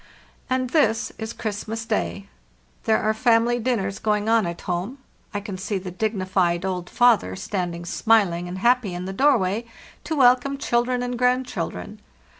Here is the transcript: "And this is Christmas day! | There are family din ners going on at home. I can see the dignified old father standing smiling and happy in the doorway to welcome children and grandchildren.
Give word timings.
"And 0.49 0.71
this 0.71 1.11
is 1.19 1.31
Christmas 1.31 1.85
day! 1.85 2.27
| 2.53 2.83
There 2.85 2.97
are 2.97 3.13
family 3.13 3.59
din 3.59 3.77
ners 3.79 4.01
going 4.01 4.27
on 4.27 4.47
at 4.47 4.61
home. 4.61 4.97
I 5.31 5.39
can 5.39 5.59
see 5.59 5.77
the 5.77 5.91
dignified 5.91 6.65
old 6.65 6.89
father 6.89 7.35
standing 7.35 7.85
smiling 7.85 8.47
and 8.47 8.57
happy 8.57 8.95
in 8.95 9.05
the 9.05 9.13
doorway 9.13 9.63
to 10.05 10.15
welcome 10.15 10.57
children 10.57 11.03
and 11.03 11.19
grandchildren. 11.19 12.01